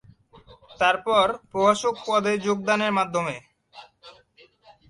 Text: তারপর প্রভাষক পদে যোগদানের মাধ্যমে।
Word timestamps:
তারপর 0.79 1.25
প্রভাষক 1.51 1.95
পদে 2.07 2.33
যোগদানের 2.45 2.91
মাধ্যমে। 2.97 3.35